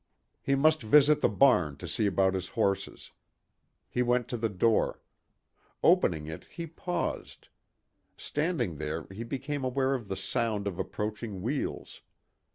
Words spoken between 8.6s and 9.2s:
there